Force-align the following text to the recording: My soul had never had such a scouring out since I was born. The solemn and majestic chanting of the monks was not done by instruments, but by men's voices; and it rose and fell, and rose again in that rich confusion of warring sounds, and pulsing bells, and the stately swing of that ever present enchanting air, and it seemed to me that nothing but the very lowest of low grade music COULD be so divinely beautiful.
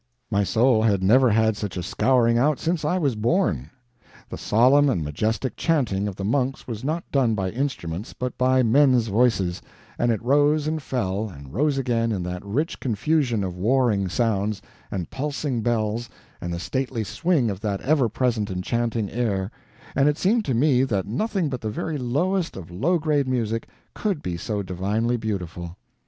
My 0.31 0.43
soul 0.43 0.81
had 0.81 1.03
never 1.03 1.29
had 1.29 1.55
such 1.55 1.77
a 1.77 1.83
scouring 1.83 2.35
out 2.35 2.57
since 2.57 2.83
I 2.83 2.97
was 2.97 3.13
born. 3.15 3.69
The 4.29 4.35
solemn 4.39 4.89
and 4.89 5.03
majestic 5.03 5.55
chanting 5.55 6.07
of 6.07 6.15
the 6.15 6.25
monks 6.25 6.65
was 6.67 6.83
not 6.83 7.03
done 7.11 7.35
by 7.35 7.51
instruments, 7.51 8.11
but 8.13 8.35
by 8.35 8.63
men's 8.63 9.09
voices; 9.09 9.61
and 9.99 10.11
it 10.11 10.19
rose 10.23 10.65
and 10.65 10.81
fell, 10.81 11.29
and 11.29 11.53
rose 11.53 11.77
again 11.77 12.11
in 12.11 12.23
that 12.23 12.43
rich 12.43 12.79
confusion 12.79 13.43
of 13.43 13.55
warring 13.59 14.09
sounds, 14.09 14.59
and 14.89 15.11
pulsing 15.11 15.61
bells, 15.61 16.09
and 16.41 16.51
the 16.51 16.57
stately 16.57 17.03
swing 17.03 17.51
of 17.51 17.59
that 17.61 17.79
ever 17.81 18.09
present 18.09 18.49
enchanting 18.49 19.07
air, 19.11 19.51
and 19.95 20.09
it 20.09 20.17
seemed 20.17 20.43
to 20.45 20.55
me 20.55 20.83
that 20.83 21.05
nothing 21.05 21.47
but 21.47 21.61
the 21.61 21.69
very 21.69 21.99
lowest 21.99 22.57
of 22.57 22.71
low 22.71 22.97
grade 22.97 23.27
music 23.27 23.67
COULD 23.93 24.23
be 24.23 24.35
so 24.35 24.63
divinely 24.63 25.15
beautiful. 25.15 25.77